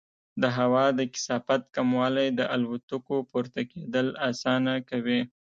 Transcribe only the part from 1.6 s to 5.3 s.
کموالی د الوتکو پورته کېدل اسانه کوي.